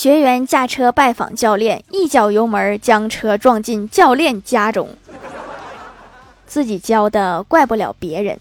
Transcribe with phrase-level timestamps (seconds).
[0.00, 4.88] 学员驾车拜访教练一脚油门将车撞进教练家中。
[6.46, 8.40] 自己教的怪不了别人。